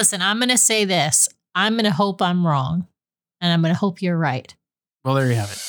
[0.00, 1.28] listen, I'm going to say this.
[1.54, 2.86] I'm going to hope I'm wrong,
[3.42, 4.56] and I'm going to hope you're right.
[5.04, 5.60] Well, there you have it.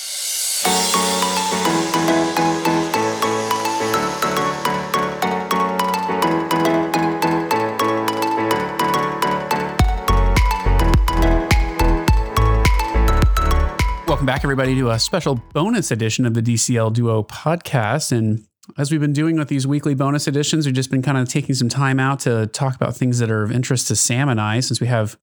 [14.08, 18.14] Welcome back, everybody, to a special bonus edition of the DCL Duo podcast.
[18.14, 18.46] And
[18.78, 21.56] as we've been doing with these weekly bonus editions, we've just been kind of taking
[21.56, 24.60] some time out to talk about things that are of interest to Sam and I,
[24.60, 25.18] since we have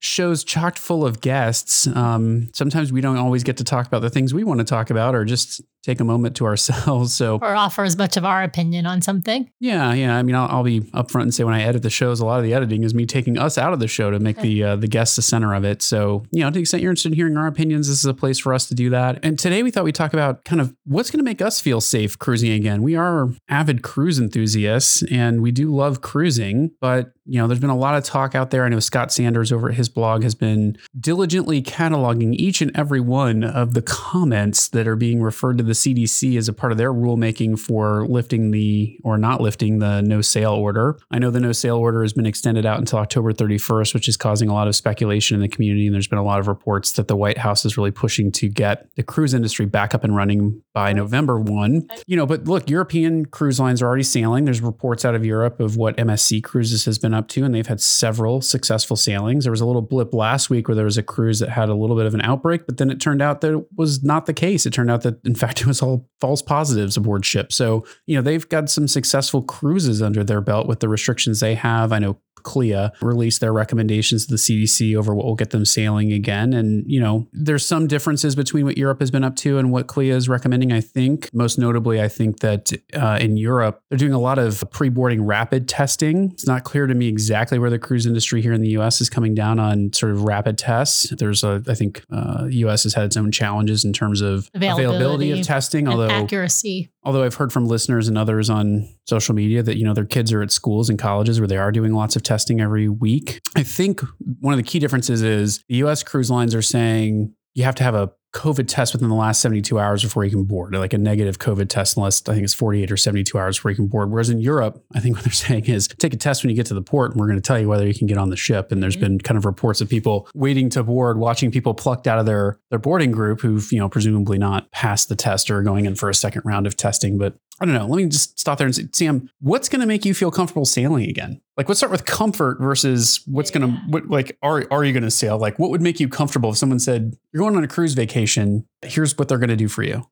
[0.00, 1.86] shows chocked full of guests.
[1.86, 4.90] Um, sometimes we don't always get to talk about the things we want to talk
[4.90, 7.14] about or just take a moment to ourselves.
[7.24, 9.48] So, Or offer as much of our opinion on something.
[9.60, 10.16] yeah, yeah.
[10.16, 12.38] I mean, I'll, I'll be upfront and say when I edit the shows, a lot
[12.38, 14.76] of the editing is me taking us out of the show to make the uh,
[14.76, 15.82] the guests the center of it.
[15.82, 18.14] So, you know, to the extent you're interested in hearing our opinions, this is a
[18.14, 19.20] place for us to do that.
[19.22, 21.80] And today we thought we'd talk about kind of what's going to make us feel
[21.80, 22.82] safe cruising again.
[22.82, 27.70] We are avid cruise enthusiasts and we do love cruising, but you know, there's been
[27.70, 28.64] a lot of talk out there.
[28.64, 33.00] I know Scott Sanders over at his blog has been diligently cataloging each and every
[33.00, 36.78] one of the comments that are being referred to the CDC as a part of
[36.78, 40.98] their rulemaking for lifting the or not lifting the no sail order.
[41.10, 44.16] I know the no sail order has been extended out until October 31st, which is
[44.16, 45.86] causing a lot of speculation in the community.
[45.86, 48.48] And there's been a lot of reports that the White House is really pushing to
[48.48, 51.88] get the cruise industry back up and running by November 1.
[52.06, 54.44] You know, but look, European cruise lines are already sailing.
[54.44, 57.66] There's reports out of Europe of what MSC Cruises has been up to, and they've
[57.66, 59.44] had several successful sailings.
[59.44, 61.74] There was a little blip last week where there was a cruise that had a
[61.74, 64.32] little bit of an outbreak, but then it turned out that it was not the
[64.32, 64.66] case.
[64.66, 67.52] It turned out that, in fact, it was all false positives aboard ship.
[67.52, 71.54] So, you know, they've got some successful cruises under their belt with the restrictions they
[71.54, 71.92] have.
[71.92, 76.12] I know CLIA released their recommendations to the CDC over what will get them sailing
[76.12, 76.52] again.
[76.52, 79.88] And, you know, there's some differences between what Europe has been up to and what
[79.88, 81.30] CLIA is recommending, I think.
[81.32, 85.24] Most notably, I think that uh, in Europe, they're doing a lot of pre boarding
[85.24, 86.30] rapid testing.
[86.32, 89.10] It's not clear to me exactly where the cruise industry here in the US is
[89.10, 91.10] coming down on sort of rapid tests.
[91.10, 94.84] There's a, I think, uh, US has had its own challenges in terms of availability,
[94.84, 96.90] Availability of testing, although accuracy.
[97.04, 100.32] Although I've heard from listeners and others on social media that you know their kids
[100.32, 103.40] are at schools and colleges where they are doing lots of testing every week.
[103.56, 104.00] I think
[104.40, 107.84] one of the key differences is the US cruise lines are saying you have to
[107.84, 110.98] have a COVID test within the last 72 hours before you can board, like a
[110.98, 114.10] negative COVID test, unless I think it's 48 or 72 hours before you can board.
[114.10, 116.66] Whereas in Europe, I think what they're saying is take a test when you get
[116.66, 118.36] to the port and we're going to tell you whether you can get on the
[118.36, 118.72] ship.
[118.72, 119.00] And there's Mhm.
[119.00, 122.58] been kind of reports of people waiting to board, watching people plucked out of their,
[122.70, 126.10] their boarding group who've, you know, presumably not passed the test or going in for
[126.10, 127.16] a second round of testing.
[127.18, 127.86] But I don't know.
[127.86, 130.32] Let me just stop there and say, Sam, um, what's going to make you feel
[130.32, 131.40] comfortable sailing again?
[131.56, 135.04] Like, let's start with comfort versus what's going to, what, like, are, are you going
[135.04, 135.38] to sail?
[135.38, 138.66] Like, what would make you comfortable if someone said, you're going on a cruise vacation?
[138.82, 140.04] Here's what they're going to do for you.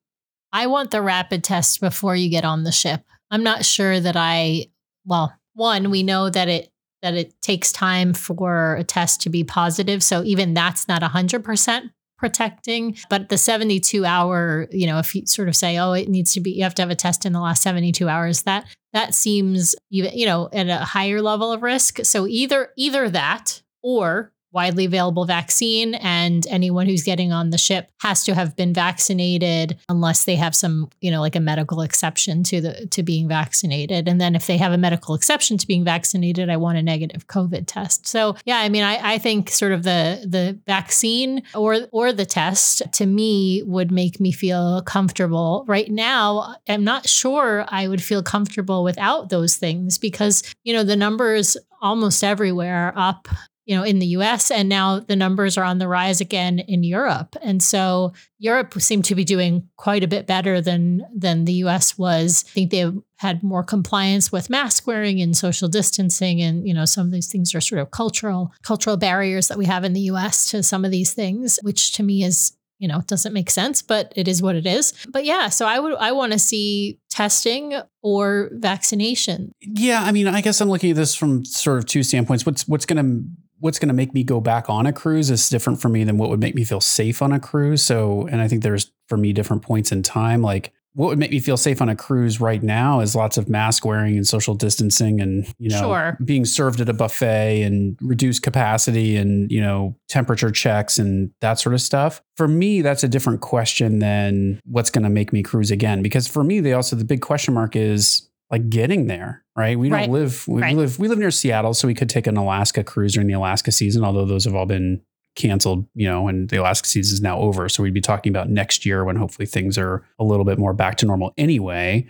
[0.53, 3.03] I want the rapid test before you get on the ship.
[3.31, 4.67] I'm not sure that I
[5.05, 6.69] well, one, we know that it
[7.03, 10.05] that it takes time for a test to be positive.
[10.05, 11.91] So even that's not 100%
[12.23, 16.33] protecting, but the 72 hour, you know, if you sort of say, "Oh, it needs
[16.35, 19.13] to be you have to have a test in the last 72 hours," that that
[19.13, 22.05] seems you know, at a higher level of risk.
[22.05, 27.91] So either either that or widely available vaccine and anyone who's getting on the ship
[28.01, 32.43] has to have been vaccinated unless they have some you know like a medical exception
[32.43, 34.09] to the to being vaccinated.
[34.09, 37.27] And then if they have a medical exception to being vaccinated i want a negative
[37.27, 38.07] covid test.
[38.07, 42.27] So yeah i mean i, I think sort of the the vaccine or or the
[42.27, 45.65] test to me would make me feel comfortable.
[45.67, 50.85] Right now i'm not sure i would feel comfortable without those things because you know
[50.85, 53.29] the numbers almost everywhere up
[53.65, 56.83] you know in the US and now the numbers are on the rise again in
[56.83, 61.55] Europe and so Europe seemed to be doing quite a bit better than than the
[61.65, 66.67] US was I think they had more compliance with mask wearing and social distancing and
[66.67, 69.85] you know some of these things are sort of cultural cultural barriers that we have
[69.85, 73.33] in the US to some of these things which to me is you know, doesn't
[73.33, 74.93] make sense, but it is what it is.
[75.09, 79.53] But yeah, so I would I want to see testing or vaccination.
[79.61, 82.45] Yeah, I mean, I guess I'm looking at this from sort of two standpoints.
[82.45, 83.25] What's what's going to
[83.63, 86.19] what's going to make me go back on a cruise is different for me than
[86.19, 87.81] what would make me feel safe on a cruise.
[87.81, 90.43] So, and I think there's for me different points in time.
[90.43, 93.49] Like, what would make me feel safe on a cruise right now is lots of
[93.49, 96.19] mask wearing and social distancing, and you know, Sure.
[96.25, 101.61] being served at a buffet and reduced capacity, and you know, temperature checks and that
[101.61, 102.21] sort of stuff.
[102.37, 106.03] For me, that's a different question than what's going to make me cruise again.
[106.03, 109.79] Because for me, they also the big question mark is like getting there, right?
[109.79, 110.11] We don't Right.
[110.11, 110.77] live we Right.
[110.77, 113.73] live we live near Seattle, so we could take an Alaska cruise during the Alaska
[113.73, 115.01] season, although those have all been
[115.35, 117.67] canceled, you know, and the Alaska season is now over.
[117.71, 120.75] So we'd be talking about next year when hopefully things are a little bit more
[120.75, 122.07] back to normal anyway.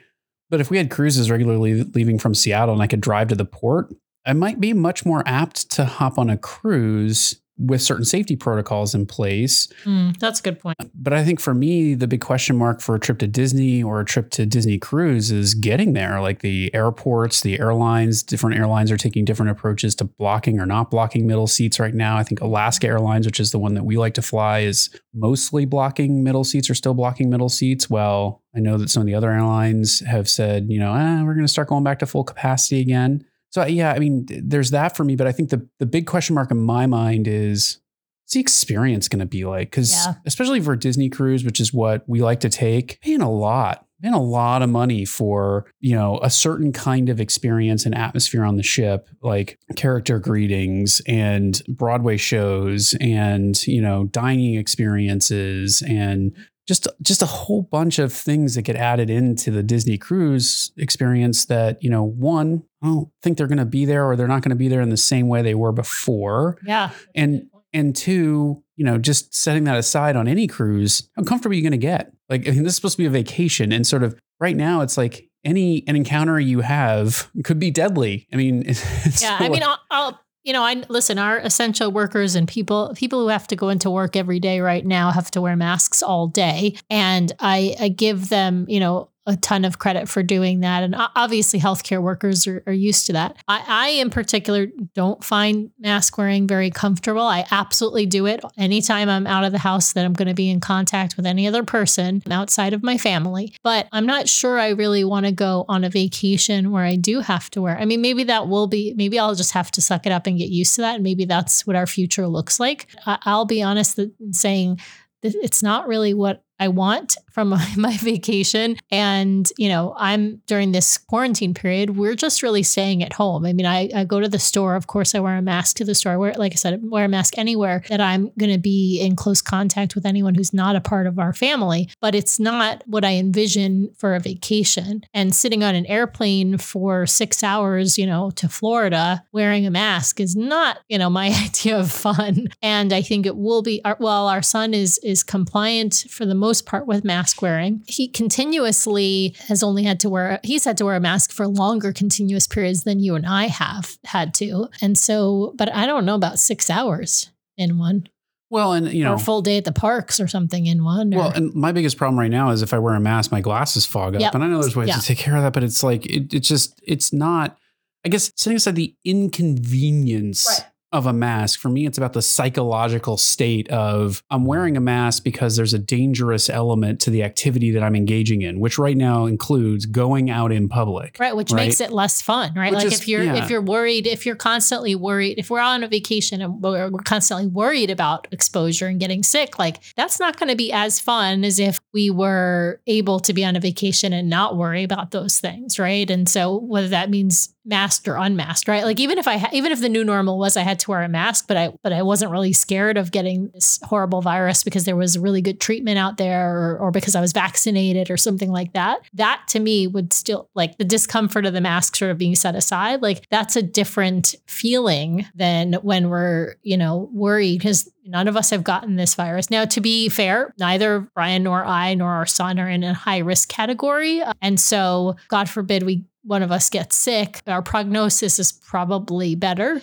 [0.51, 3.45] But if we had cruises regularly leaving from Seattle and I could drive to the
[3.45, 3.95] port,
[4.27, 8.95] I might be much more apt to hop on a cruise with certain safety protocols
[8.95, 9.69] in place.
[9.85, 10.77] Mm, that's a good point.
[10.95, 14.01] But I think for me, the big question mark for a trip to Disney or
[14.01, 16.21] a trip to Disney Cruise is getting there.
[16.21, 20.91] Like the airports, the airlines, different airlines are taking different approaches to blocking or not
[20.91, 22.17] blocking middle seats right now.
[22.17, 25.65] I think Alaska Airlines, which is the one that we like to fly, is mostly
[25.65, 27.91] blocking middle seats or still blocking middle seats.
[27.91, 31.35] Well, I know that some of the other airlines have said, you know, eh, we're
[31.35, 33.25] going to start going back to full capacity again.
[33.53, 36.35] So yeah, I mean, there's that for me, but I think the the big question
[36.35, 37.79] mark in my mind is
[38.25, 39.71] what's the experience going to be like?
[39.71, 40.15] Because Yeah.
[40.25, 43.85] especially for a Disney cruise, which is what we like to take, paying a lot,
[44.01, 48.43] paying a lot of money for you know a certain kind of experience and atmosphere
[48.43, 56.35] on the ship, like character greetings and Broadway shows and you know dining experiences and
[56.67, 61.47] just just a whole bunch of things that get added into the Disney cruise experience
[61.47, 64.43] that, you know, one, I don't think they're going to be there or they're not
[64.43, 66.59] going to be there in the same way they were before.
[66.65, 66.91] Yeah.
[67.15, 71.57] And and two, you know, just setting that aside on any cruise, how comfortable are
[71.57, 72.13] you going to get?
[72.29, 74.83] Like, I mean, this is supposed to be a vacation, and sort of right now,
[74.83, 78.29] it's like any an encounter you have could be deadly.
[78.33, 81.91] I mean, it's yeah so i mean I'll, I'll you know i listen our essential
[81.91, 85.31] workers and people people who have to go into work every day right now have
[85.31, 86.77] to wear masks all day.
[86.91, 90.83] And i i give them you know a ton of credit for doing that.
[90.83, 93.37] And obviously healthcare workers are, are used to that.
[93.47, 97.23] I, I in particular don't find mask wearing very comfortable.
[97.23, 100.51] I absolutely do it anytime i'm out of the house that i'm going to be
[100.51, 103.55] in contact with any other person outside of my family.
[103.63, 107.21] But i'm not sure i really want to go on a vacation where i do
[107.21, 110.07] have to wear i mean maybe that will be maybe i'll just have to suck
[110.07, 112.89] it up and get used to that and maybe that's what our future looks like.
[113.07, 114.81] I, i'll be honest in saying
[115.23, 118.77] that it's not really what I want from my, my vacation.
[118.91, 123.45] And, you know, I'm during this quarantine period, we're just really staying at home.
[123.45, 124.77] I mean, I, I go to the store.
[124.77, 126.13] Of course, I wear a mask to the store.
[126.13, 129.01] I wear, like I said, I wear a mask anywhere that I'm going to be
[129.01, 131.89] in close contact with anyone who's not a part of our family.
[132.01, 135.03] But it's not what I envision for a vacation.
[135.15, 140.21] And sitting on an airplane for six hours, you know, to Florida wearing a mask
[140.21, 142.49] is not, you know, my idea of fun.
[142.63, 146.35] And I think it will be, our, well, our son is is compliant for the
[146.35, 147.83] most part with mask wearing.
[147.87, 151.93] He continuously has only had to wear, he's had to wear a mask for longer
[151.93, 154.69] continuous periods than you and I have had to.
[154.81, 158.09] And so, but I don't know about six hours in one
[158.51, 161.15] well, and you or know, a full day at the parks or something in one.
[161.15, 163.41] Or, Well, and my biggest problem right now is if I wear a mask, my
[163.41, 164.21] glasses fog up.
[164.21, 164.35] Yep.
[164.35, 164.97] And I know there's ways Yeah.
[164.97, 167.57] to take care of that, but it's like it, it's just it's not.
[168.05, 170.67] I guess setting aside the inconvenience Right.
[170.93, 175.25] Of a mask, for me, it's about the psychological state of I'm wearing a mask
[175.25, 179.27] because there's a dangerous element to the activity that I'm engaging in, which right now
[179.27, 181.17] includes going out in public.
[181.19, 181.67] Right, which Right.
[181.67, 182.71] makes it less fun, right?
[182.73, 183.43] Which like is- if you're yeah.
[183.43, 186.99] if you're worried, if you're constantly worried, if we're on a vacation and we're, we're
[187.01, 191.45] constantly worried about exposure and getting sick, like that's not going to be as fun
[191.45, 195.41] as if we were able to be on a vacation and not worry about those
[195.41, 196.11] things, right?
[196.11, 198.85] And so whether that means masked or unmasked, right?
[198.85, 201.03] Like even if I ha- even if the new normal was I had to wear
[201.03, 204.85] a mask, but I but I wasn't really scared of getting this horrible virus because
[204.85, 208.51] there was really good treatment out there or, or because I was vaccinated or something
[208.51, 209.01] like that.
[209.15, 212.55] That to me would still like the discomfort of the mask sort of being set
[212.55, 213.03] aside.
[213.03, 218.51] Like that's a different feeling than when we're, you know, worried because none of us
[218.51, 219.51] have gotten this virus.
[219.51, 223.19] Now, to be fair, neither Brian nor I nor our son are in a high
[223.19, 224.21] risk category.
[224.21, 229.35] Uh, and so, God forbid we one of us gets sick, our prognosis is probably
[229.35, 229.81] better.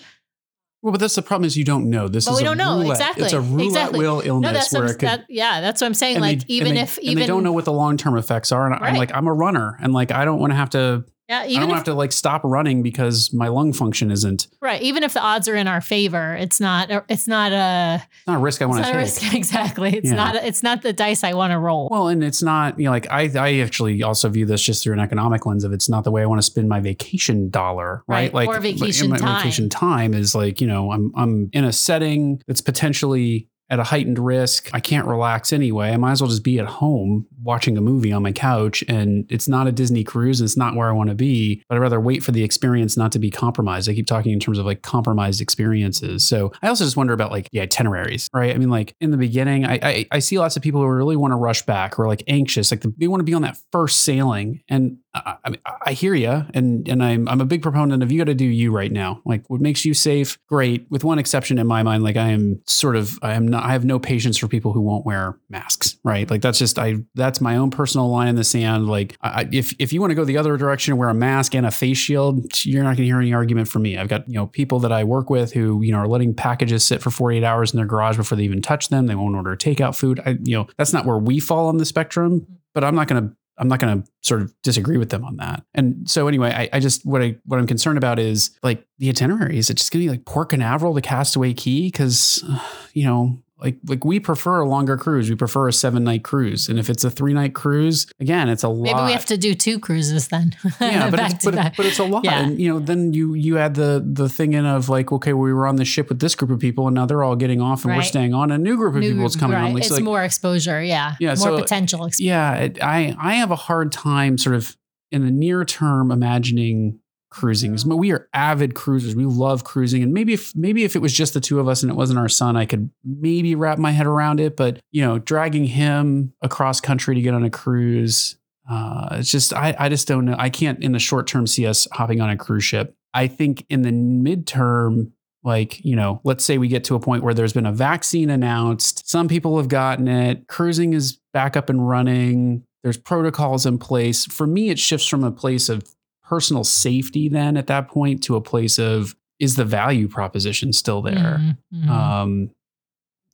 [0.82, 2.08] Well, but that's the problem is you don't know.
[2.08, 2.78] This is we a don't know.
[2.78, 2.92] roulette.
[2.92, 3.24] Exactly.
[3.24, 3.98] It's a roulette Exactly.
[3.98, 6.20] wheel illness No, that's where it could that, yeah, that's what I'm saying.
[6.20, 8.64] like they, even they- if even they don't know what the long term effects are,
[8.64, 11.04] and I'm like I'm a runner, and like I don't want to have to.
[11.30, 14.48] Yeah, even I don't if have to like stop running because my lung function isn't.
[14.60, 18.26] right, even if the odds are in our favor, it's not it's not a It's
[18.26, 18.96] not a risk I want to take.
[19.00, 19.96] risk exactly.
[19.96, 20.14] It's Yeah.
[20.16, 21.88] not it's not the dice I want to roll.
[21.90, 24.94] Well, and it's not, you know, like I, I actually also view this just through
[24.94, 28.02] an economic lens of it's not the way I want to spend my vacation dollar,
[28.08, 28.32] right?
[28.32, 29.36] Right, Like or vacation my time.
[29.36, 33.84] vacation time is like, you know, I'm I'm in a setting that's potentially at a
[33.84, 34.68] heightened risk.
[34.74, 35.92] I can't relax anyway.
[35.92, 38.84] I might as well just be at home watching a movie on my couch.
[38.88, 40.40] And it's not a Disney cruise.
[40.40, 42.96] And it's not where I want to be, but I'd rather wait for the experience
[42.96, 43.88] not to be compromised.
[43.88, 46.26] I keep talking in terms of like compromised experiences.
[46.26, 48.54] So I also just wonder about like the itineraries, right?
[48.54, 51.16] I mean, like in the beginning, I, I, I see lots of people who really
[51.16, 54.00] want to rush back or like anxious, like they want to be on that first
[54.00, 54.62] sailing.
[54.68, 56.46] And I, I mean, I hear you.
[56.54, 59.20] And, and I'm, I'm a big proponent of you got to do you right now.
[59.24, 60.86] Like what makes you safe, great.
[60.90, 63.72] With one exception in my mind, like I am sort of, I am not, I
[63.72, 66.28] have no patience for people who won't wear masks, right?
[66.30, 68.88] Like that's just, I, that's that's my own personal line in the sand.
[68.88, 71.64] Like, I, if if you want to go the other direction wear a mask and
[71.64, 73.96] a face shield, you're not going to hear any argument from me.
[73.96, 76.84] I've got you know people that I work with who you know are letting packages
[76.84, 79.06] sit for 48 hours in their garage before they even touch them.
[79.06, 80.20] They won't order takeout food.
[80.26, 82.46] I, you know, that's not where we fall on the spectrum.
[82.72, 85.36] But I'm not going to I'm not going to sort of disagree with them on
[85.36, 85.62] that.
[85.74, 89.10] And so anyway, I, I, just what I what I'm concerned about is like the
[89.10, 89.58] itinerary.
[89.58, 91.82] Is it just going to be like Port Canaveral to Castaway Cay?
[91.82, 92.42] Because
[92.94, 95.28] you know like like we prefer a longer cruise.
[95.30, 98.62] We prefer a seven night cruise, and if it's a three night cruise, again, it's
[98.62, 98.82] a lot.
[98.82, 100.54] Maybe we have to do two cruises then.
[100.80, 102.40] yeah, but it's, but, it, but it's a lot, Yeah.
[102.44, 105.52] and you know, then you you add the the thing in of like, okay, we
[105.52, 107.84] were on the ship with this group of people, and now they're all getting off,
[107.84, 108.50] and we're staying on.
[108.50, 109.64] A new group of New people is coming right.
[109.64, 109.74] on.
[109.74, 110.82] Like, It's so, like, more exposure.
[110.82, 111.14] Yeah.
[111.20, 112.26] Yeah, More so- potential exposure.
[112.28, 114.76] yeah, it, I I have a hard time sort of
[115.12, 117.00] in the near term imagining
[117.30, 117.76] cruising.
[117.86, 119.14] But We are avid cruisers.
[119.14, 121.82] We love cruising, and maybe if maybe if it was just the two of us
[121.82, 124.56] and it wasn't our son, I could maybe wrap my head around it.
[124.56, 128.36] But you know, dragging him across country to get on a cruise,
[128.68, 130.36] uh, it's just I I just don't know.
[130.38, 132.94] I can't in the short term see us hopping on a cruise ship.
[133.14, 135.12] I think in the midterm.
[135.42, 138.28] Like, you know, let's say we get to a point where there's been a vaccine
[138.28, 139.08] announced.
[139.08, 140.46] Some people have gotten it.
[140.48, 142.62] Cruising is back up and running.
[142.82, 144.26] There's protocols in place.
[144.26, 145.82] For me, it shifts from a place of
[146.30, 151.02] personal safety then at that point to a place of is the value proposition still
[151.02, 151.40] there?
[151.40, 151.88] Mhm, mhm.
[151.88, 152.50] Um,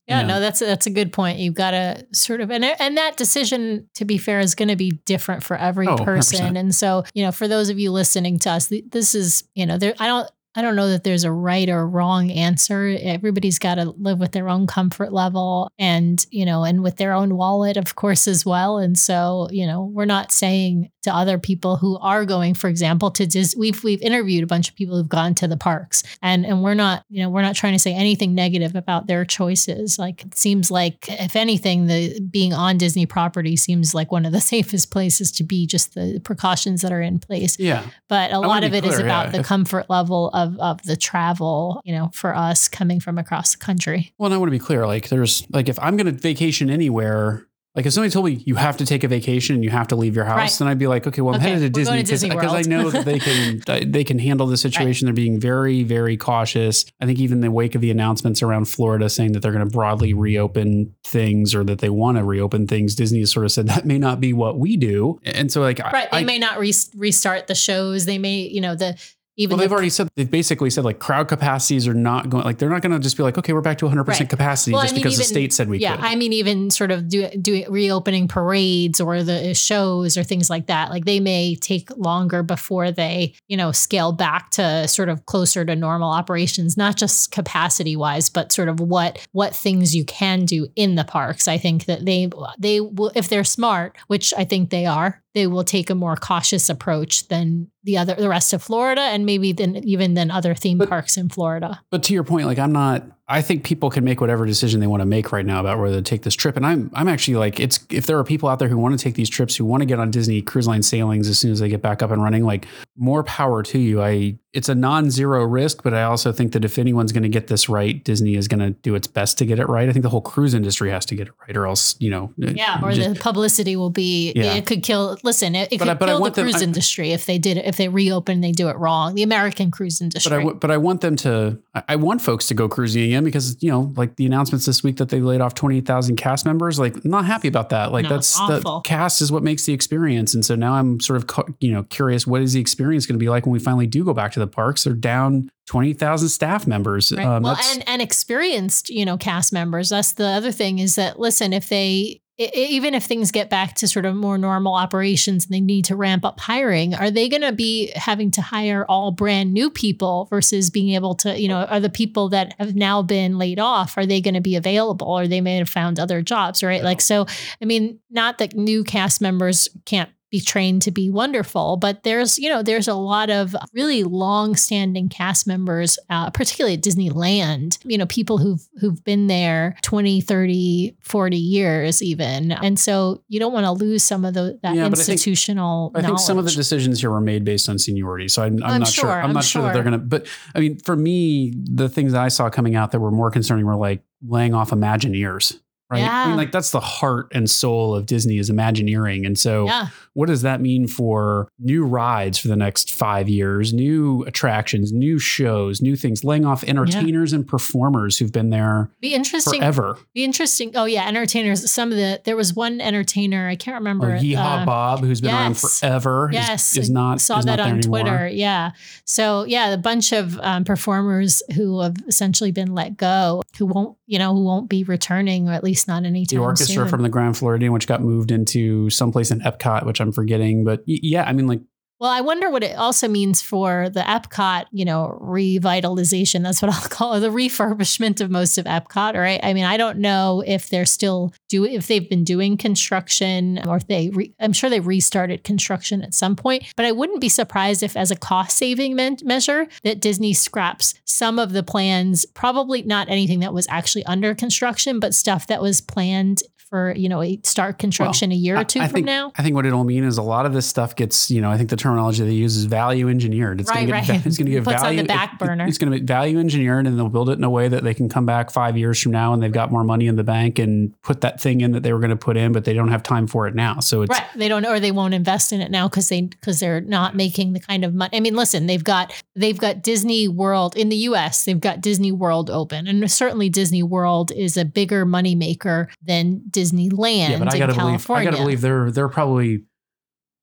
[0.09, 0.35] Yeah, you know.
[0.35, 1.38] no, that's a, that's a good point.
[1.41, 4.76] You've got to sort of and and that decision, to be fair, is going to
[4.76, 6.55] be different for every Oh, person.
[6.55, 6.59] 100%.
[6.59, 9.79] And so, you know, for those of you listening to us, this is you know,
[9.79, 9.95] there.
[9.99, 10.29] I don't.
[10.59, 12.97] I don't know that there's a right or wrong answer.
[13.03, 17.12] Everybody's got to live with their own comfort level and, you know, and with their
[17.12, 18.79] own wallet, of course, as well.
[18.79, 23.13] And so, you know, we're not saying to other people who are going, for example,
[23.13, 26.45] to Dis- we've we've interviewed a bunch of people who've gone to the parks, and
[26.45, 29.99] and we're not, you know, we're not trying to say anything negative about their choices.
[29.99, 34.33] Like it seems like, if anything, the being on Disney property seems like one of
[34.33, 35.67] the safest places to be.
[35.67, 37.85] Just the precautions that are in place, yeah.
[38.09, 40.97] but a lot of it is clear, about yeah, the comfort level of of the
[40.97, 41.81] travel.
[41.85, 44.13] You know, for us coming from across the country.
[44.19, 44.87] Well, and I want to be clear.
[44.87, 48.54] Like, there's like, if I'm going to vacation anywhere, like if somebody told me you
[48.56, 50.52] have to take a vacation and you have to leave your house, Right.
[50.59, 53.04] then I'd be like, okay, well, I'm Okay, headed to Disney because I know that
[53.04, 53.18] they
[53.66, 55.06] can they can handle the situation.
[55.06, 56.85] They're being very very cautious.
[57.00, 59.64] I think even in the wake of the announcements around Florida saying that they're going
[59.64, 63.52] to broadly reopen things or that they want to reopen things, Disney has sort of
[63.52, 65.21] said that may not be what we do.
[65.25, 66.11] And so like, I- Right.
[66.11, 68.06] They I, may not re- restart the shows.
[68.06, 68.99] They may, you know, the
[69.37, 72.59] even well, they've already said they've basically said like crowd capacities are not going like
[72.59, 74.31] they're not going to just be like okay we're back to 100 percent Right.
[74.31, 76.05] capacity Well, I just mean, because the state said we yeah, could.
[76.05, 80.25] Yeah, I mean, even sort of do, doing reopening parades or the uh, shows or
[80.25, 80.90] things like that.
[80.90, 85.64] Like they may take longer before they, you know, scale back to sort of closer
[85.64, 90.45] to normal operations, not just capacity wise, but sort of what what things you can
[90.45, 91.47] do in the parks.
[91.49, 92.28] I think that they
[92.59, 96.16] they will, if they're smart, which I think they are, they will take a more
[96.16, 100.55] cautious approach than the other the rest of Florida and maybe then even than other
[100.55, 101.83] theme But- parks in Florida.
[101.90, 103.05] But to your point, like I'm not.
[103.28, 105.97] I think people can make whatever decision they want to make right now about whether
[105.97, 106.56] to take this trip.
[106.56, 109.02] And I'm I'm actually like it's if there are people out there who want to
[109.02, 111.59] take these trips, who want to get on Disney Cruise Line sailings as soon as
[111.59, 112.66] they get back up and running, like
[112.97, 114.00] more power to you.
[114.02, 117.49] I it's a non-zero risk, but I also think that if anyone's going to get
[117.49, 119.87] this right, Disney is going to do its best to get it right.
[119.87, 122.33] I think the whole cruise industry has to get it right, or else you know.
[122.42, 124.33] Uh, yeah, or just- the publicity will be.
[124.35, 124.54] Yeah.
[124.54, 125.18] It could kill.
[125.25, 127.26] Listen, it, it But could I- but kill the want them- cruise I- industry if
[127.26, 127.66] they did it.
[127.66, 129.14] If they reopen, they do it wrong.
[129.14, 130.30] The American cruise industry.
[130.30, 133.15] But I, w- but I want them to, I- I want folks to go cruising
[133.25, 136.78] because, you know, like the announcements this week that they laid off 28,000 cast members,
[136.78, 137.92] like I'm not happy about that.
[137.92, 140.35] Like No, that's the cast is what makes the experience.
[140.35, 143.23] And so now I'm sort of, you know, curious, what is the experience going to
[143.23, 144.85] be like when we finally do go back to the parks?
[144.85, 147.12] They're down 20,000 staff members.
[147.12, 147.26] Right.
[147.26, 149.88] Um, well, and and experienced, you know, cast members.
[149.88, 153.49] That's the other thing is that listen, if they i- i- even if things get
[153.49, 157.11] back to sort of more normal operations and they need to ramp up hiring, are
[157.11, 161.40] they going to be having to hire all brand new people versus being able to,
[161.40, 164.40] you know, are the people that have now been laid off, are they going to
[164.40, 166.83] be available or they may have found other jobs, right?
[166.85, 167.26] Like, so,
[167.61, 172.38] I mean, not that new cast members can't be trained to be wonderful but there's
[172.38, 177.97] you know there's a lot of really long-standing cast members uh, particularly at disneyland you
[177.99, 183.52] know people who've who've been there 20 30 40 years even and so you don't
[183.52, 186.38] want to lose some of the that Yeah, but I think- institutional I think some
[186.38, 188.28] of the decisions here were made based on seniority.
[188.28, 189.05] So I'm, I'm, I'm not sure.
[189.05, 191.88] sure, I'm, I'm not sure, that they're going to, but I mean, for me, the
[191.88, 195.59] things that I saw coming out that were more concerning were like laying off Imagineers.
[195.90, 196.02] Right?
[196.02, 199.25] I mean, like that's the heart and soul of Disney is Imagineering.
[199.26, 199.88] And so, Yeah.
[200.14, 205.19] what does that mean for new rides for the next five years, new attractions, new
[205.19, 209.61] shows, new things, laying off entertainers and performers who've been there Be interesting.
[209.61, 209.99] forever?
[210.14, 210.73] Be interesting.
[210.75, 211.71] Oh yeah, entertainers.
[211.71, 214.19] Some of the there was one entertainer I can't Oh, remember.
[214.19, 215.78] Yeehaw uh, Bob, who's been around yes.
[215.81, 218.00] forever, is- Yes, is, not saw is that not on anymore.
[218.00, 218.28] Twitter.
[218.28, 218.71] Yeah.
[219.05, 223.97] So yeah, a bunch of um, performers who have essentially been let go, who won't,
[224.07, 226.04] you know, who won't be returning, or at least not
[226.38, 226.88] The orchestra soon.
[226.88, 230.64] from the Grand Floridian, which got moved into someplace in Epcot, which I'm forgetting.
[230.64, 231.61] But yeah, I mean, like
[231.99, 236.43] Well, I wonder what it also means for the Epcot, you know, revitalization.
[236.43, 239.15] That's what I'll call it, the refurbishment of most of Epcot.
[239.15, 239.41] Right?
[239.43, 243.76] I mean, I don't know if they're still do if they've been doing construction or
[243.76, 244.11] if they.
[244.11, 247.97] Re, I'm sure they restarted construction at some point, but I wouldn't be surprised if,
[247.97, 252.26] as a cost saving me- measure, that Disney scraps some of the plans.
[252.26, 257.08] Probably not anything that was actually under construction, but stuff that was planned for you
[257.08, 259.32] know a start construction a year or two I from think, now.
[259.37, 261.56] I think what it'll mean is a lot of this stuff gets, you know, I
[261.56, 263.61] think the terminology they use is value engineered.
[263.61, 264.06] It's Right, going to right.
[264.06, 265.02] get, it's going to get Puts on value.
[265.02, 265.66] the back it- burner.
[265.66, 267.94] it's going to be value engineered and they'll build it in a way that they
[267.94, 270.58] can come back five years from now and they've got more money in the bank
[270.58, 272.88] and put that thing in that they were going to put in, but they don't
[272.88, 273.78] have time for it now.
[273.80, 274.25] So it's, Right.
[274.35, 277.52] They don't or they won't invest in it now because they because they're not making
[277.52, 278.16] the kind of money.
[278.16, 282.12] I mean, listen, they've got they've got Disney World in the US, they've got Disney
[282.12, 282.87] World open.
[282.87, 287.59] And certainly Disney World is a bigger money maker than Disneyland yeah, but I in
[287.61, 289.65] got to believe, I got to believe they're, they're probably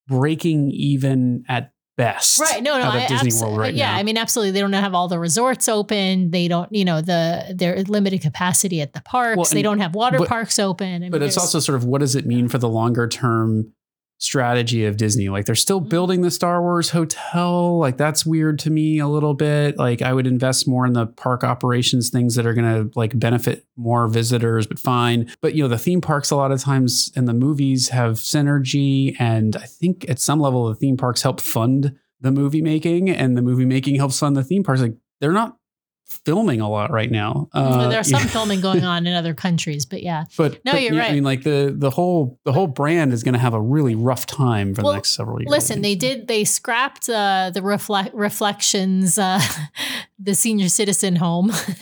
[0.08, 2.40] breaking even at best.
[2.40, 2.62] Right.
[2.64, 2.86] No, no.
[2.86, 3.92] out of I, Disney abso- World right yeah.
[3.92, 3.98] now.
[3.98, 4.52] I mean, absolutely.
[4.52, 6.32] They don't have all the resorts open.
[6.32, 9.38] They don't, you know, the they're limited capacity at the parks.
[9.38, 10.88] Well, they don't have water but- parks open.
[10.88, 13.74] I mean, but it's also sort of what does it mean for the longer term
[14.24, 15.30] strategy of Disney?
[15.30, 15.90] Like they're still Mhm.
[15.90, 17.78] building the Star Wars hotel.
[17.78, 19.78] Like that's weird to me a little bit.
[19.78, 23.18] Like I would invest more in the park operations things that are going to like
[23.20, 25.30] benefit more visitors, but fine.
[25.42, 29.16] But you know, the theme parks a lot of times and the movies have synergy
[29.20, 33.36] and I think at some level the theme parks help fund the movie making and
[33.36, 34.82] the movie making helps fund the theme parks.
[34.82, 35.58] Like they're not
[36.06, 37.50] filming a lot right now.
[37.54, 40.26] Uh, there's some filming going on in other countries, but yeah.
[40.38, 43.24] but No, but, you're yeah, I mean, like the the whole the whole brand is
[43.24, 45.50] going to have a really rough time for Well, the next several years.
[45.50, 46.28] Listen, they did.
[46.28, 49.42] They scrapped uh, the reflect reflections, uh,
[50.20, 51.50] the senior citizen home.
[51.52, 51.54] Oh,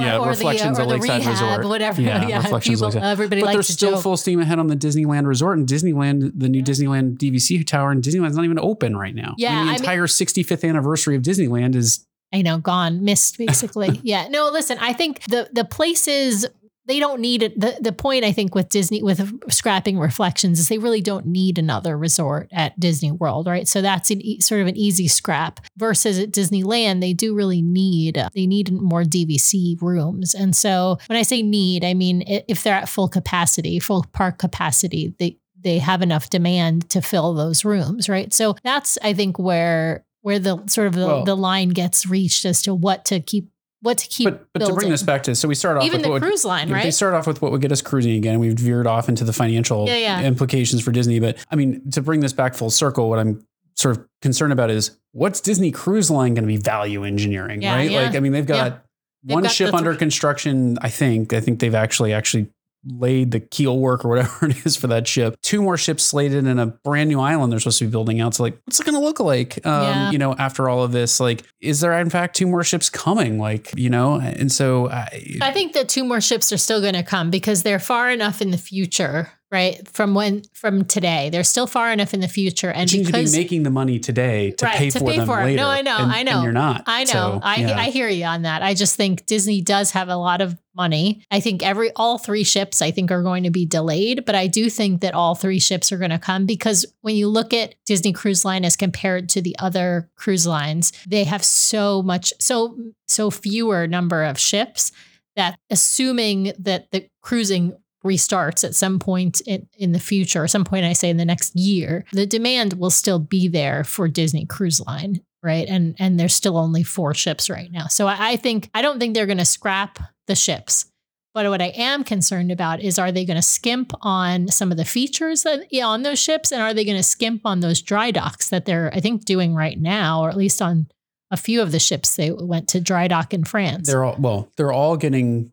[0.00, 1.64] yeah, Reflections the, of or the rehab, Resort.
[1.66, 2.00] whatever.
[2.02, 4.02] Yeah, Yeah, Reflections people, everybody but they're still joke.
[4.02, 6.64] full steam ahead on the Disneyland Resort and Disneyland, the new Yeah.
[6.64, 9.34] Disneyland DVC tower, and Disneyland's not even open right now.
[9.38, 13.04] Yeah, I mean, the I mean- entire 65th anniversary of Disneyland is I know, gone,
[13.04, 14.00] missed, basically.
[14.02, 14.28] yeah.
[14.28, 14.78] No, listen.
[14.78, 16.46] I think the the places
[16.86, 17.58] they don't need it.
[17.60, 19.20] The the point I think with Disney with
[19.52, 23.68] scrapping reflections is they really don't need another resort at Disney World, right?
[23.68, 25.60] So that's an e- sort of an easy scrap.
[25.76, 30.34] Versus at Disneyland, they do really need uh, they need more DVC rooms.
[30.34, 34.38] And so when I say need, I mean if they're at full capacity, full park
[34.38, 38.32] capacity, they they have enough demand to fill those rooms, right?
[38.32, 42.44] So that's I think where where the sort of the, Well- the line gets reached
[42.44, 43.48] as to what to keep
[43.82, 45.98] what to keep but but to bring this back to so we start off even
[45.98, 46.82] with the what would- cruise line, right?
[46.82, 48.38] They start off with what would get us cruising again.
[48.38, 50.22] We've veered off into the financial Yeah, yeah.
[50.22, 51.18] implications for Disney.
[51.18, 53.42] But I mean, to bring this back full circle, what I'm
[53.76, 57.74] sort of concerned about is what's Disney Cruise Line going to be value engineering, Yeah,
[57.74, 57.90] right?
[57.90, 58.84] Like, I mean, they've got.
[59.22, 60.76] They've one got ship under construction.
[60.82, 61.32] I think.
[61.32, 62.48] I think they've actually actually
[62.84, 65.36] laid the keel work or whatever it is for that ship.
[65.42, 68.34] Two more ships slated in a brand new island they're supposed to be building out.
[68.34, 69.64] So like, what's it going to look like?
[69.66, 70.10] Um, Yeah.
[70.10, 73.38] You know, after all of this, like, is there in fact two more ships coming?
[73.38, 76.94] Like, you know, and so I, I think that two more ships are still going
[76.94, 79.86] to come because they're far enough in the future, right?
[79.88, 83.12] From when from today, they're still far enough in the future, and you need be
[83.12, 85.56] because making the money today to Right, pay to for pay them for later.
[85.56, 86.42] No, I know, and- I know.
[86.42, 86.84] you're not.
[86.86, 87.10] I know.
[87.12, 87.78] So, I yeah.
[87.78, 88.62] I hear you on that.
[88.62, 91.22] I just think Disney does have a lot of money.
[91.30, 94.46] I think every all three ships I think are going to be delayed, but I
[94.46, 97.74] do think that all three ships are going to come because when you look at
[97.86, 102.78] Disney Cruise Line as compared to the other cruise lines, they have so much so
[103.08, 104.92] so fewer number of ships
[105.36, 110.84] that assuming that the cruising restarts at some point in, in the future, some point
[110.84, 114.80] I say in the next year, the demand will still be there for Disney Cruise
[114.80, 115.68] Line, right?
[115.68, 117.86] And and there's still only four ships right now.
[117.86, 120.86] So I, I think I don't think they're gonna scrap the ships.
[121.32, 124.76] But what I am concerned about is are they going to skimp on some of
[124.76, 127.80] the features that yeah, on those ships and are they going to skimp on those
[127.80, 130.88] dry docks that they're I think doing right now or at least on
[131.30, 133.86] a few of the ships they went to dry dock in France.
[133.86, 135.52] They're all well, they're all getting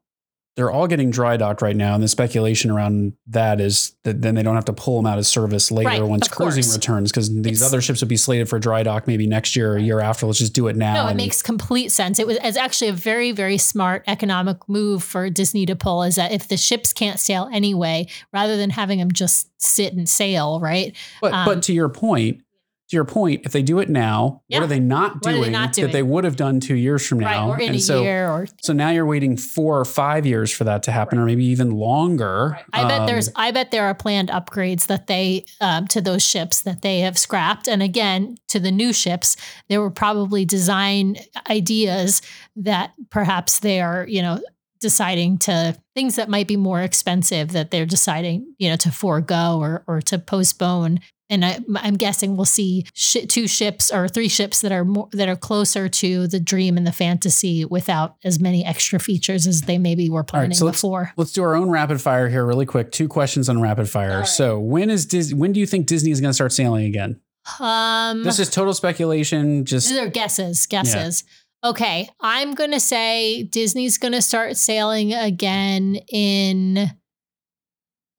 [0.57, 4.33] they're all getting dry docked right now, and the speculation around that is that then
[4.35, 6.75] they don't have to pull them out of service later Right, once cruising course.
[6.75, 9.73] returns because these It's- other ships would be slated for dry dock maybe next year
[9.73, 10.25] or a year after.
[10.25, 10.95] Let's just do it now.
[10.95, 12.17] No, it and- makes complete sense.
[12.19, 16.15] It was it's actually a very, very smart economic move for Disney to pull is
[16.15, 20.59] that if the ships can't sail anyway, rather than having them just sit and sail,
[20.59, 20.95] right?
[21.21, 22.41] But Um, but to your point,
[22.89, 24.59] to your point, if they do it now, Yeah.
[24.59, 27.19] what are they not are they doing that they would have done two years from
[27.19, 27.31] right.
[27.31, 27.49] now?
[27.49, 30.51] Or in and a so year or so now you're waiting four or five years
[30.51, 32.59] for that to happen, or maybe even longer.
[32.71, 36.23] I bet Um, there's I bet there are planned upgrades that they um, to those
[36.23, 37.67] ships that they have scrapped.
[37.67, 39.35] And again, to the new ships,
[39.67, 41.17] there were probably design
[41.49, 42.21] ideas
[42.55, 44.39] that perhaps they are, you know,
[44.79, 49.57] deciding to things that might be more expensive that they're deciding, you know, to forego
[49.59, 50.99] or or to postpone.
[51.29, 55.09] And I, I'm guessing we'll see shi two ships or three ships that are more
[55.11, 59.61] that are closer to the dream and the fantasy without as many extra features as
[59.61, 61.11] they maybe were planning so let's- before.
[61.17, 62.91] Let's do our own rapid fire here, really quick.
[62.91, 64.19] Two questions on rapid fire.
[64.19, 64.27] Right.
[64.27, 67.19] So when is Dis- when do you think Disney is going to start sailing again?
[67.59, 69.65] Um, This is total speculation.
[69.65, 71.23] Just These are guesses, guesses.
[71.63, 76.91] Okay, I'm going to say Disney's going to start sailing again in,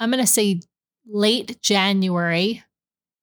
[0.01, 0.61] I'm going to say
[1.07, 2.65] late January.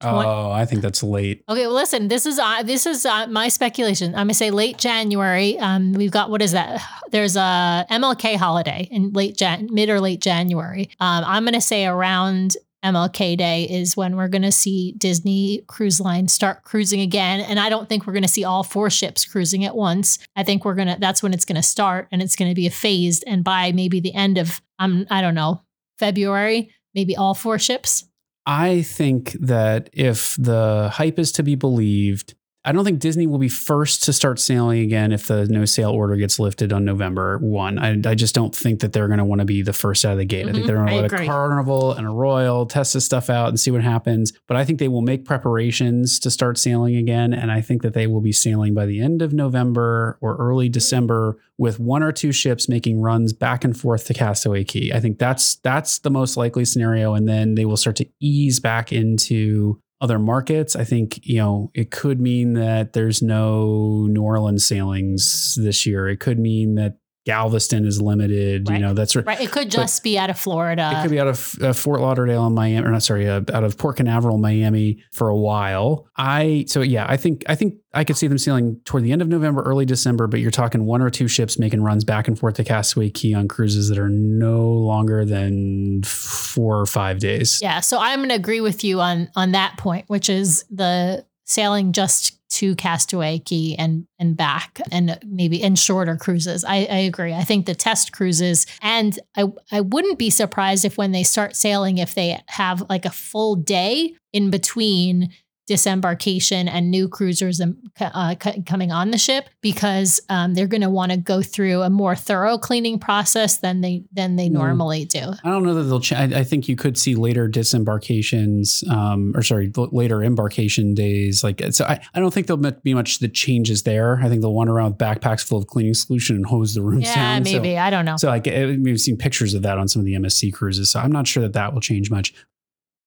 [0.02, 1.44] Oh, I think that's late.
[1.48, 4.14] Okay, well, listen, this is uh, this is uh, my speculation.
[4.14, 5.58] I'm gonna say late January.
[5.60, 6.82] Um, we've got what is that?
[7.12, 10.90] There's a MLK holiday in late Jan, mid or late January.
[11.00, 16.28] Um, I'm gonna say around MLK Day is when we're gonna see Disney Cruise Line
[16.28, 17.40] start cruising again.
[17.40, 20.20] And I don't think we're gonna see all four ships cruising at once.
[20.36, 23.24] I think we're gonna that's when it's gonna start, and it's gonna be a phased.
[23.26, 25.62] And by maybe the end of—I um, I don't know
[25.98, 28.06] February, maybe all four ships.
[28.46, 32.36] I think that if the hype is to be believed,
[32.68, 35.92] I don't think Disney will be first to start sailing again if the no sail
[35.92, 37.78] order gets lifted on November 1.
[37.78, 40.14] I, I just don't think that they're going to want to be the first out
[40.14, 40.48] of the gate.
[40.48, 41.26] I think Mhm, they're going to let agree.
[41.26, 44.34] a Carnival and a Royal test this stuff out and see what happens.
[44.48, 47.34] But I think they will make preparations to start sailing again.
[47.34, 50.68] And I think that they will be sailing by the end of November or early
[50.68, 54.92] December with one or two ships making runs back and forth to Castaway Cay.
[54.94, 57.14] I think that's that's the most likely scenario.
[57.14, 60.76] And then they will start to ease back into other markets.
[60.76, 66.08] I think, you know, it could mean that there's no New Orleans sailings this year.
[66.08, 68.70] It could mean that Galveston is limited.
[68.70, 68.80] Right.
[68.80, 69.42] You know, that's Right.
[69.42, 70.92] It could just be out of Florida.
[70.96, 73.64] it could be out of uh, Fort Lauderdale and Miami, or not sorry, uh, out
[73.64, 76.08] of Port Canaveral, Miami for a while.
[76.16, 79.22] I so yeah, I think I think I could see them sailing toward the end
[79.22, 80.28] of November, early December.
[80.28, 83.34] But you're talking one or two ships making runs back and forth to Castaway Cay
[83.34, 87.60] on cruises that are no longer than four or five days.
[87.62, 91.26] Yeah, so I'm going to agree with you on on that point, which is the
[91.46, 96.64] sailing just to Castaway Cay and and back, and maybe in shorter cruises.
[96.64, 97.34] I, I agree.
[97.34, 101.56] I think the test cruises, and I I wouldn't be surprised if when they start
[101.56, 105.32] sailing, if they have like a full day in between
[105.68, 107.62] disembarkation and new cruisers
[108.00, 111.90] uh, coming on the ship because um, they're going to want to go through a
[111.90, 114.52] more thorough cleaning process than they than they Mm.
[114.54, 115.20] normally do.
[115.44, 116.00] I don't know that they'll.
[116.00, 121.44] Ch- I, I think you could see later disembarkations, um, or sorry, later embarkation days.
[121.44, 124.20] Like so, I, I don't think there'll be much that changes there.
[124.22, 127.06] I think they'll wander around with backpacks full of cleaning solution and hose the rooms
[127.06, 127.46] Yeah, down.
[127.46, 128.18] So- maybe I don't know.
[128.18, 130.90] So like we've seen pictures of that on some of the MSC cruises.
[130.92, 132.34] So I'm not sure that that will change much.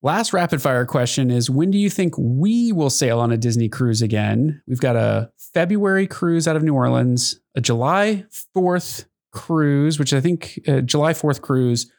[0.00, 3.68] Last rapid fire question is when do you think we will sail on a Disney
[3.68, 4.62] cruise again?
[4.68, 8.24] We've got a February cruise out of New Orleans, a July
[8.56, 11.90] 4th cruise, which I think uh, July 4th cruise.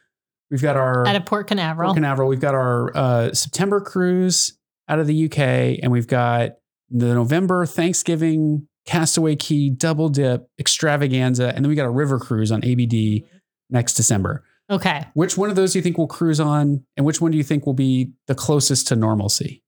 [0.50, 1.88] We've got our Out of Port Canaveral.
[1.88, 2.28] Port Canaveral.
[2.28, 4.56] We've got our uh, September cruise
[4.88, 6.52] out of the UK, and we've got
[6.88, 12.50] the November Thanksgiving Castaway Cay double dip extravaganza, and then we got a river cruise
[12.50, 13.24] on ABD
[13.68, 14.42] next December.
[14.70, 15.04] Okay.
[15.14, 17.44] Which one of those do you think we'll cruise on, and which one do you
[17.44, 19.62] think will be the closest to normalcy?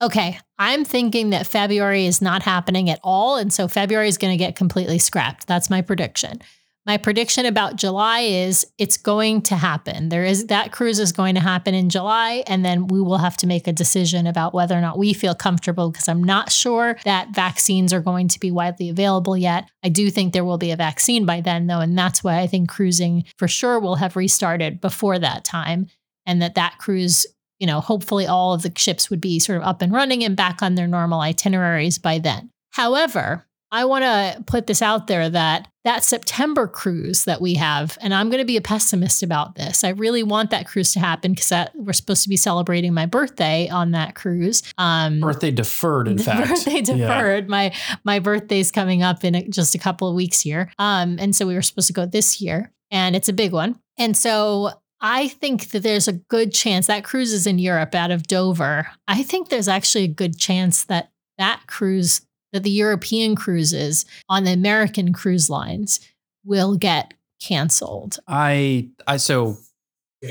[0.00, 0.38] Okay.
[0.58, 3.36] I'm thinking that February is not happening at all.
[3.36, 5.46] And so February is going to get completely scrapped.
[5.46, 6.40] That's my prediction.
[6.86, 10.10] My prediction about July is it's going to happen.
[10.10, 13.38] There is that cruise is going to happen in July, and then we will have
[13.38, 16.98] to make a decision about whether or not we feel comfortable because I'm not sure
[17.04, 19.70] that vaccines are going to be widely available yet.
[19.82, 22.46] I do think there will be a vaccine by then, though, and that's why I
[22.46, 25.86] think cruising for sure will have restarted before that time,
[26.26, 27.26] and that that cruise
[27.60, 30.36] you know, hopefully all of the ships would be sort of up and running and
[30.36, 32.50] back on their normal itineraries by then.
[32.72, 37.98] However, I want to put this out there that that September cruise that we have,
[38.00, 39.84] and I'm going to be a pessimist about this.
[39.84, 43.68] I really want that cruise to happen because we're supposed to be celebrating my birthday
[43.68, 44.62] on that cruise.
[44.78, 46.48] Um, Birthday deferred, in fact.
[46.48, 46.96] birthday Yeah.
[46.96, 47.48] deferred.
[47.48, 50.70] My my birthday's coming up in a- just a couple of weeks here.
[50.78, 53.78] Um, and so we were supposed to go this year, and it's a big one.
[53.98, 58.10] And so I think that there's a good chance that cruise is in Europe out
[58.10, 58.88] of Dover.
[59.08, 62.22] I think there's actually a good chance that that cruise,
[62.54, 66.00] that the European cruises on the American cruise lines
[66.44, 67.12] will get
[67.42, 68.18] canceled.
[68.26, 69.58] I I so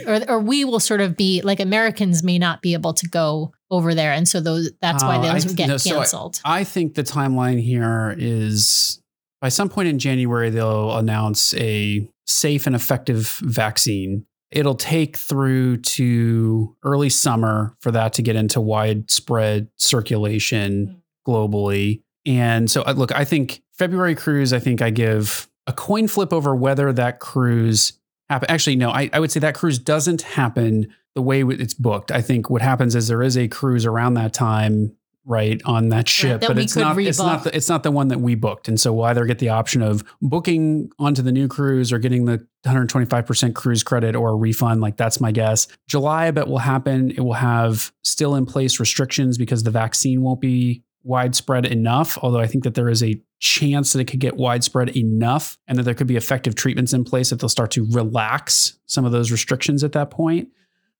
[0.07, 3.53] or, or we will sort of be like Americans may not be able to go
[3.69, 5.93] over there, and so those that's why Uh, those th- would get no, so I-
[5.99, 6.39] canceled.
[6.45, 8.99] I think the timeline here is
[9.41, 14.25] by some point in January, they'll announce a safe and effective vaccine.
[14.51, 22.02] It'll take through to early summer for that to get into widespread circulation globally.
[22.25, 26.33] And so, uh, look, I think February cruise, I think I give a coin flip
[26.33, 27.93] over whether that cruise
[28.29, 28.49] happen.
[28.49, 32.11] Actually, no, I, I would say that cruise doesn't happen the way it's booked.
[32.11, 36.09] I think what happens is there is a cruise around that time, right, on that
[36.09, 36.97] ship, that but it's not.
[36.97, 37.43] It's not.
[37.43, 39.81] The, it's not the one that we booked, and so we'll either get the option
[39.81, 44.81] of booking onto the new cruise or getting the 125% cruise credit or a refund.
[44.81, 45.67] Like that's my guess.
[45.87, 47.11] July, I bet will happen.
[47.11, 52.17] It will have still in place restrictions because the vaccine won't be widespread enough.
[52.21, 55.77] Although I think that there is a chance that it could get widespread enough and
[55.77, 59.11] that there could be effective treatments in place that they'll start to relax some of
[59.11, 60.49] those restrictions at that point.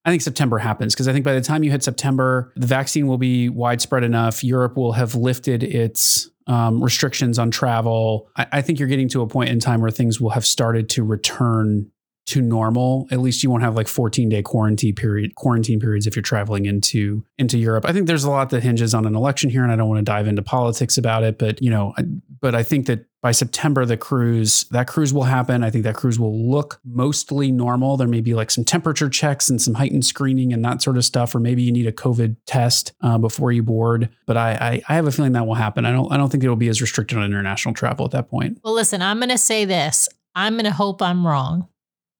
[0.06, 3.08] I think September happens because I think by the time you hit September, the vaccine
[3.08, 4.44] will be widespread enough.
[4.44, 8.28] Europe will have lifted its um, restrictions on travel.
[8.36, 10.90] I, I think you're getting to a point in time where things will have started
[10.90, 11.90] to return
[12.26, 13.08] to normal.
[13.12, 16.66] At least you won't have like 14 day quarantine period quarantine periods if you're traveling
[16.66, 17.86] into into Europe.
[17.86, 20.00] I think there's a lot that hinges on an election here, and I don't want
[20.00, 21.38] to dive into politics about it.
[21.38, 22.04] But you know, I,
[22.40, 25.64] but I think that by September the cruise that cruise will happen.
[25.64, 27.98] I think that cruise will look mostly normal.
[27.98, 31.06] There may be like some temperature checks and some heightened screening and that sort of
[31.06, 34.10] stuff, or maybe you need a COVID test uh, before you board.
[34.26, 35.86] But I, I I have a feeling that will happen.
[35.86, 38.60] I don't I don't think it'll be as restricted on international travel at that point.
[38.64, 40.10] Well, listen, I'm going to say this.
[40.36, 41.68] I'm going to hope I'm wrong,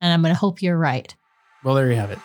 [0.04, 1.16] and I'm going to hope you're right.
[1.64, 2.20] Well, there you have it.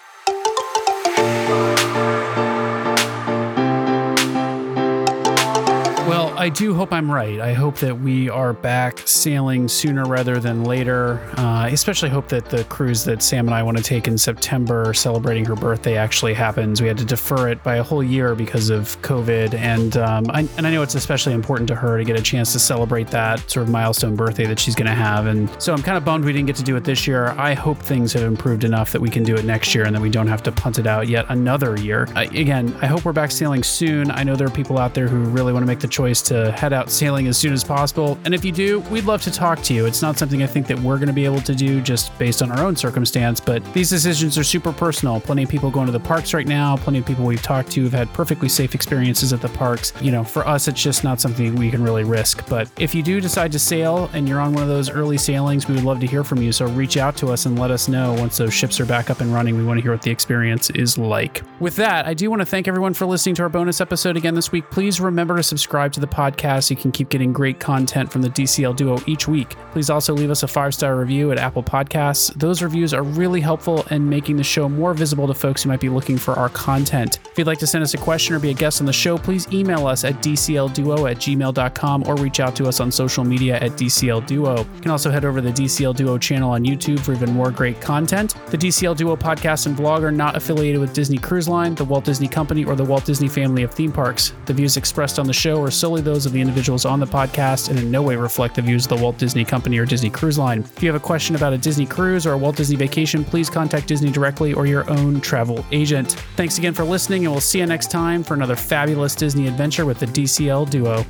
[6.09, 7.41] Well, I do hope I'm right.
[7.41, 11.19] I hope that we are back sailing sooner rather than later.
[11.37, 14.17] Uh, I especially hope that the cruise that Sam and I want to take in
[14.17, 16.81] September, celebrating her birthday, actually happens.
[16.81, 20.49] We had to defer it by a whole year because of COVID, and um, I,
[20.57, 23.51] and I know it's especially important to her to get a chance to celebrate that
[23.51, 25.27] sort of milestone birthday that she's going to have.
[25.27, 27.31] And so I'm kind of bummed we didn't get to do it this year.
[27.31, 30.01] I hope things have improved enough that we can do it next year and that
[30.01, 32.07] we don't have to punt it out yet another year.
[32.15, 34.13] I, again, I hope we're back sailing soon.
[34.13, 36.53] I know there are people out there who really want to make the choice to
[36.53, 38.19] head out sailing as soon as possible.
[38.25, 39.87] And if you do, we'd love to talk to you.
[39.87, 42.43] It's not something I think that we're going to be able to do just based
[42.43, 45.21] on our own circumstance, but these decisions are super personal.
[45.21, 47.83] Plenty of people going to the parks right now, plenty of people we've talked to
[47.85, 49.93] have had perfectly safe experiences at the parks.
[50.01, 52.47] You know, for us, it's just not something we can really risk.
[52.49, 55.67] But if you do decide to sail and you're on one of those early sailings,
[55.67, 56.53] we would love to hear from you.
[56.53, 59.21] So reach out to us and let us know once those ships are back up
[59.21, 59.57] and running.
[59.57, 61.43] We want to hear what the experience is like.
[61.61, 64.35] With that, I do want to thank everyone for listening to our bonus episode again
[64.35, 64.71] this week.
[64.71, 68.23] Please remember to subscribe to the podcast so you can keep getting great content from
[68.23, 69.55] the DCL Duo each week.
[69.71, 72.35] Please also leave us a five star review at Apple Podcasts.
[72.35, 75.81] Those reviews are really helpful in making the show more visible to folks who might
[75.81, 77.21] be looking for our content.
[77.31, 79.17] If you'd like to send us a question or be a guest on the show,
[79.17, 83.59] please email us at dclduo at gmail.com or reach out to us on social media
[83.61, 84.59] at DCL Duo.
[84.59, 87.53] You can also head over to the DCL Duo channel on YouTube for even more
[87.53, 88.35] great content.
[88.51, 92.05] The DCL Duo podcast and blog are not affiliated with Disney Cruise Line, the Walt
[92.05, 94.33] Disney Company, or the Walt Disney family of theme parks.
[94.47, 97.69] The views expressed on the show are solely those of the individuals on the podcast
[97.69, 100.39] and in no way reflect the views of the Walt Disney Company or Disney Cruise
[100.39, 100.61] Line.
[100.61, 103.51] If you have a question about a Disney cruise or a Walt Disney vacation, please
[103.51, 106.13] contact Disney directly or your own travel agent.
[106.37, 109.85] Thanks again for listening, and we'll see you next time for another fabulous Disney adventure
[109.85, 111.05] with the DCL Duo.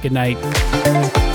[0.00, 1.25] Good night.